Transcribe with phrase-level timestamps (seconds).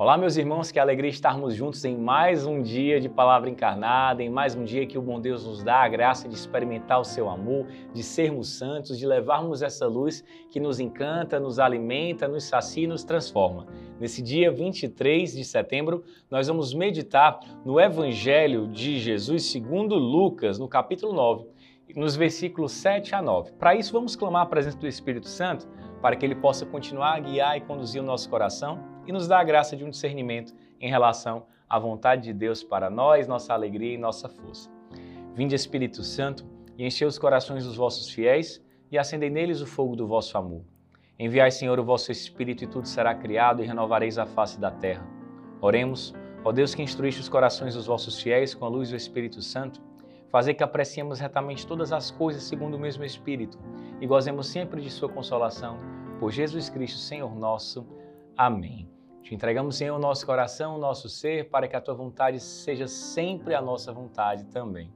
[0.00, 4.30] Olá, meus irmãos, que alegria estarmos juntos em mais um dia de palavra encarnada, em
[4.30, 7.28] mais um dia que o bom Deus nos dá a graça de experimentar o seu
[7.28, 12.84] amor, de sermos santos, de levarmos essa luz que nos encanta, nos alimenta, nos sacia
[12.84, 13.66] e nos transforma.
[14.00, 20.66] Nesse dia 23 de setembro, nós vamos meditar no Evangelho de Jesus segundo Lucas, no
[20.66, 21.46] capítulo 9,
[21.94, 23.52] nos versículos 7 a 9.
[23.58, 25.68] Para isso, vamos clamar a presença do Espírito Santo
[26.00, 29.40] para que ele possa continuar a guiar e conduzir o nosso coração e nos dar
[29.40, 33.94] a graça de um discernimento em relação à vontade de Deus para nós, nossa alegria
[33.94, 34.70] e nossa força.
[35.34, 36.46] Vinde, Espírito Santo,
[36.78, 40.62] e enchei os corações dos vossos fiéis e acendei neles o fogo do vosso amor.
[41.18, 45.04] Enviai, Senhor, o vosso Espírito e tudo será criado e renovareis a face da terra.
[45.60, 46.14] Oremos,
[46.44, 49.82] ó Deus que instruíste os corações dos vossos fiéis com a luz do Espírito Santo,
[50.30, 53.58] fazer que apreciemos retamente todas as coisas segundo o mesmo Espírito
[54.00, 55.78] e gozemos sempre de sua consolação.
[56.20, 57.84] Por Jesus Cristo, Senhor nosso.
[58.36, 58.99] Amém.
[59.22, 62.86] Te entregamos, Senhor, o nosso coração, o nosso ser, para que a tua vontade seja
[62.88, 64.90] sempre a nossa vontade também.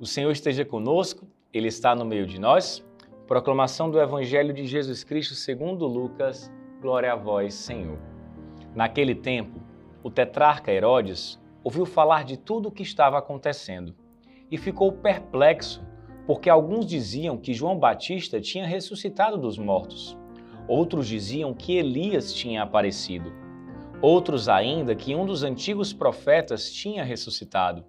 [0.00, 2.86] O Senhor esteja conosco, Ele está no meio de nós.
[3.26, 6.50] Proclamação do Evangelho de Jesus Cristo segundo Lucas.
[6.80, 7.98] Glória a vós, Senhor.
[8.74, 9.60] Naquele tempo,
[10.02, 13.94] o tetrarca Herodes ouviu falar de tudo o que estava acontecendo
[14.50, 15.84] e ficou perplexo,
[16.26, 20.17] porque alguns diziam que João Batista tinha ressuscitado dos mortos.
[20.68, 23.32] Outros diziam que Elias tinha aparecido.
[24.02, 27.84] Outros ainda que um dos antigos profetas tinha ressuscitado.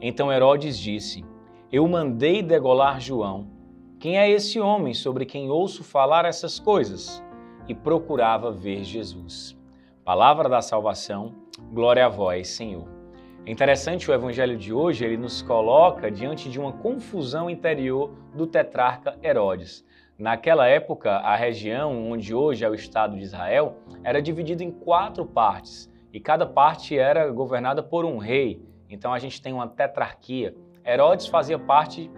[0.00, 1.24] Então Herodes disse:
[1.70, 3.48] Eu mandei degolar João.
[4.00, 7.22] Quem é esse homem sobre quem ouço falar essas coisas?
[7.68, 9.56] E procurava ver Jesus.
[10.04, 11.34] Palavra da salvação,
[11.72, 12.88] glória a vós, Senhor.
[13.44, 18.46] É interessante o evangelho de hoje, ele nos coloca diante de uma confusão interior do
[18.46, 19.84] tetrarca Herodes.
[20.18, 25.24] Naquela época, a região onde hoje é o Estado de Israel era dividida em quatro
[25.24, 28.60] partes e cada parte era governada por um rei.
[28.90, 30.56] Então a gente tem uma tetrarquia.
[30.84, 32.10] Herodes fazia parte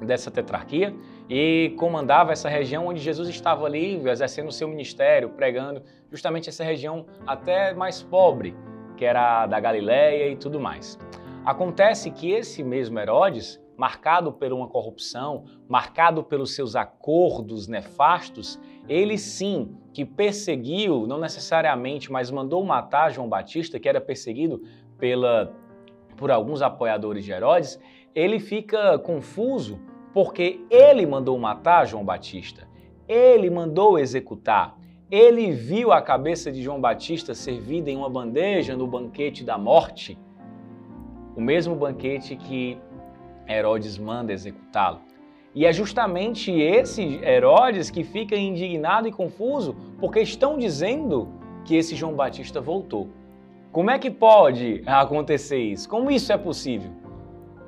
[0.00, 0.94] dessa tetrarquia
[1.28, 6.64] e comandava essa região onde Jesus estava ali exercendo o seu ministério, pregando justamente essa
[6.64, 8.56] região até mais pobre,
[8.96, 10.98] que era da Galiléia e tudo mais.
[11.44, 19.18] Acontece que esse mesmo Herodes marcado por uma corrupção, marcado pelos seus acordos nefastos, ele
[19.18, 24.62] sim que perseguiu, não necessariamente, mas mandou matar João Batista, que era perseguido
[24.98, 25.52] pela,
[26.16, 27.80] por alguns apoiadores de Herodes,
[28.14, 29.78] ele fica confuso
[30.12, 32.66] porque ele mandou matar João Batista,
[33.06, 34.76] ele mandou executar.
[35.10, 40.18] Ele viu a cabeça de João Batista servida em uma bandeja no banquete da morte,
[41.36, 42.78] o mesmo banquete que
[43.48, 45.00] Herodes manda executá-lo.
[45.54, 51.28] E é justamente esse Herodes que fica indignado e confuso porque estão dizendo
[51.64, 53.08] que esse João Batista voltou.
[53.72, 55.88] Como é que pode acontecer isso?
[55.88, 56.90] Como isso é possível?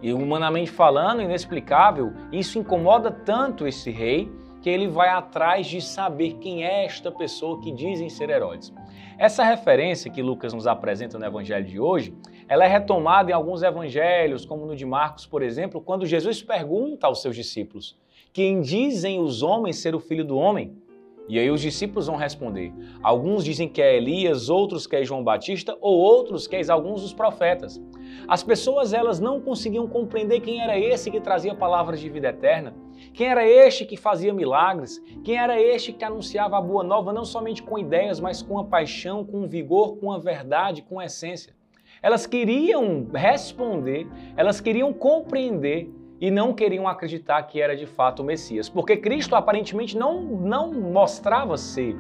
[0.00, 6.34] E humanamente falando, inexplicável, isso incomoda tanto esse rei que ele vai atrás de saber
[6.34, 8.72] quem é esta pessoa que dizem ser Herodes.
[9.18, 12.14] Essa referência que Lucas nos apresenta no evangelho de hoje,
[12.48, 17.06] ela é retomada em alguns evangelhos, como no de Marcos, por exemplo, quando Jesus pergunta
[17.06, 17.98] aos seus discípulos:
[18.32, 20.76] Quem dizem os homens ser o filho do homem?
[21.28, 22.72] E aí os discípulos vão responder.
[23.02, 27.02] Alguns dizem que é Elias, outros que é João Batista, ou outros que é alguns
[27.02, 27.78] dos profetas.
[28.26, 32.74] As pessoas elas não conseguiam compreender quem era esse que trazia palavras de vida eterna,
[33.12, 37.26] quem era este que fazia milagres, quem era este que anunciava a boa nova não
[37.26, 41.52] somente com ideias, mas com a paixão, com vigor, com a verdade, com a essência.
[42.02, 48.24] Elas queriam responder, elas queriam compreender e não queriam acreditar que era de fato o
[48.24, 51.96] Messias, porque Cristo aparentemente não, não mostrava ser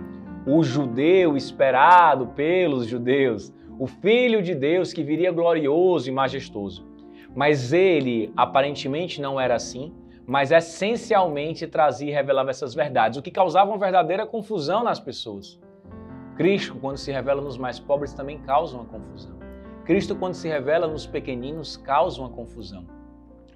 [0.46, 6.86] o judeu esperado pelos judeus, o Filho de Deus que viria glorioso e majestoso.
[7.34, 9.92] Mas ele aparentemente não era assim,
[10.26, 15.60] mas essencialmente trazia e revelava essas verdades, o que causava uma verdadeira confusão nas pessoas.
[16.36, 19.47] Cristo, quando se revela nos mais pobres, também causa uma confusão.
[19.88, 22.98] Cristo, quando se revela nos pequeninos, causa uma confusão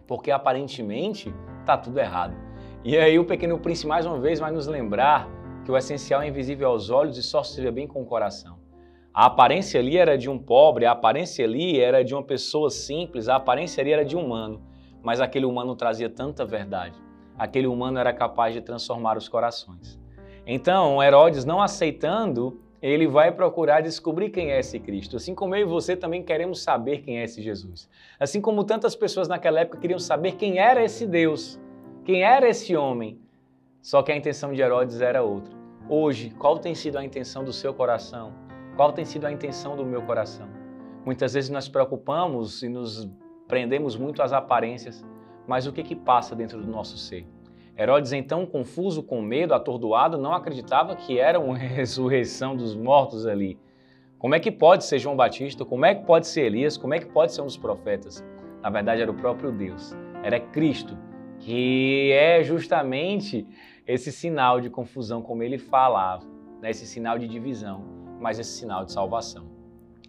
[0.06, 2.34] porque aparentemente está tudo errado.
[2.84, 5.28] E aí o Pequeno Príncipe mais uma vez vai nos lembrar
[5.64, 8.58] que o essencial é invisível aos olhos e só se vê bem com o coração.
[9.14, 13.28] A aparência ali era de um pobre, a aparência ali era de uma pessoa simples,
[13.28, 14.62] a aparência ali era de um humano,
[15.02, 16.98] mas aquele humano trazia tanta verdade.
[17.38, 20.00] Aquele humano era capaz de transformar os corações.
[20.46, 25.16] Então, Herodes, não aceitando ele vai procurar descobrir quem é esse Cristo.
[25.16, 27.88] Assim como eu e você também queremos saber quem é esse Jesus.
[28.18, 31.60] Assim como tantas pessoas naquela época queriam saber quem era esse Deus,
[32.04, 33.20] quem era esse homem.
[33.80, 35.54] Só que a intenção de Herodes era outra.
[35.88, 38.32] Hoje, qual tem sido a intenção do seu coração?
[38.76, 40.48] Qual tem sido a intenção do meu coração?
[41.04, 43.08] Muitas vezes nós preocupamos e nos
[43.46, 45.04] prendemos muito às aparências,
[45.46, 47.26] mas o que que passa dentro do nosso ser?
[47.76, 53.58] Herodes, então, confuso, com medo, atordoado, não acreditava que era uma ressurreição dos mortos ali.
[54.18, 55.64] Como é que pode ser João Batista?
[55.64, 56.76] Como é que pode ser Elias?
[56.76, 58.22] Como é que pode ser um dos profetas?
[58.62, 59.96] Na verdade, era o próprio Deus.
[60.22, 60.96] Era Cristo,
[61.40, 63.46] que é justamente
[63.86, 66.24] esse sinal de confusão, como ele falava,
[66.60, 66.70] né?
[66.70, 67.84] esse sinal de divisão,
[68.20, 69.50] mas esse sinal de salvação.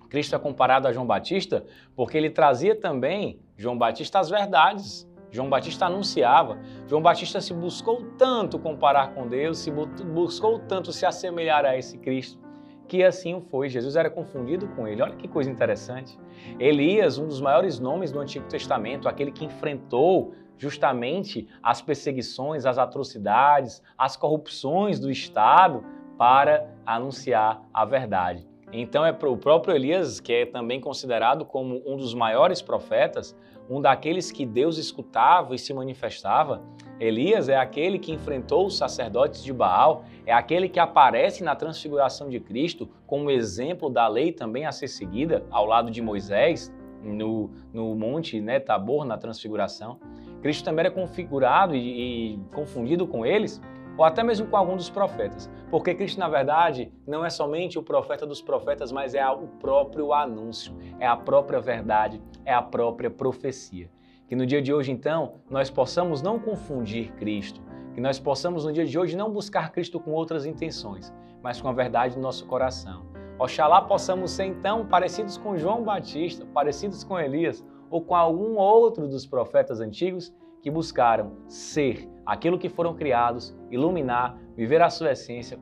[0.09, 1.65] Cristo é comparado a João Batista
[1.95, 6.59] porque ele trazia também, João Batista, as verdades João Batista anunciava.
[6.87, 11.97] João Batista se buscou tanto comparar com Deus, se buscou tanto se assemelhar a esse
[11.97, 12.39] Cristo,
[12.87, 13.67] que assim foi.
[13.67, 15.01] Jesus era confundido com ele.
[15.01, 16.19] Olha que coisa interessante.
[16.59, 22.77] Elias, um dos maiores nomes do Antigo Testamento, aquele que enfrentou justamente as perseguições, as
[22.77, 25.83] atrocidades, as corrupções do Estado
[26.15, 28.52] para anunciar a verdade.
[28.73, 33.37] Então é o próprio Elias, que é também considerado como um dos maiores profetas,
[33.69, 36.61] um daqueles que Deus escutava e se manifestava.
[36.99, 42.29] Elias é aquele que enfrentou os sacerdotes de Baal, é aquele que aparece na transfiguração
[42.29, 46.73] de Cristo como exemplo da lei também a ser seguida, ao lado de Moisés,
[47.03, 49.99] no, no monte né, Tabor, na transfiguração.
[50.41, 53.61] Cristo também era configurado e, e confundido com eles,
[53.97, 55.49] ou até mesmo com algum dos profetas.
[55.69, 60.13] Porque Cristo, na verdade, não é somente o profeta dos profetas, mas é o próprio
[60.13, 63.89] anúncio, é a própria verdade, é a própria profecia.
[64.27, 67.61] Que no dia de hoje, então, nós possamos não confundir Cristo,
[67.93, 71.67] que nós possamos no dia de hoje não buscar Cristo com outras intenções, mas com
[71.67, 73.05] a verdade no nosso coração.
[73.37, 79.07] Oxalá possamos ser então parecidos com João Batista, parecidos com Elias ou com algum outro
[79.07, 85.59] dos profetas antigos que buscaram ser aquilo que foram criados, iluminar, viver a sua essência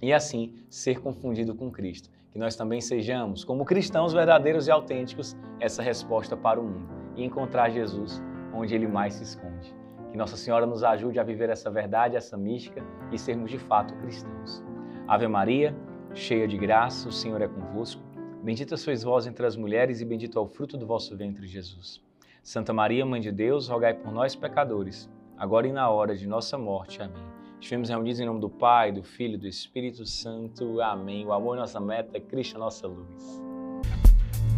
[0.00, 2.08] e assim ser confundido com Cristo.
[2.30, 7.24] Que nós também sejamos, como cristãos verdadeiros e autênticos, essa resposta para o mundo e
[7.24, 8.22] encontrar Jesus
[8.54, 9.74] onde ele mais se esconde.
[10.12, 13.96] Que Nossa Senhora nos ajude a viver essa verdade, essa mística e sermos de fato
[13.96, 14.62] cristãos.
[15.08, 15.74] Ave Maria,
[16.14, 18.00] cheia de graça, o Senhor é convosco.
[18.44, 22.05] Bendita sois vós entre as mulheres e bendito é o fruto do vosso ventre, Jesus.
[22.46, 26.56] Santa Maria, Mãe de Deus, rogai por nós, pecadores, agora e na hora de nossa
[26.56, 27.02] morte.
[27.02, 27.20] Amém.
[27.60, 30.80] Estivemos reunidos em nome do Pai, do Filho e do Espírito Santo.
[30.80, 31.26] Amém.
[31.26, 33.42] O amor é nossa meta, Cristo é nossa luz.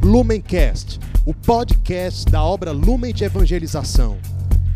[0.04, 4.18] Lumencast, o podcast da obra Lumen de Evangelização.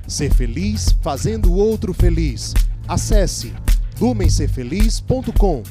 [0.08, 2.54] Ser feliz fazendo o outro feliz.
[2.88, 3.52] Acesse
[4.00, 5.62] lumencerfeliz.com.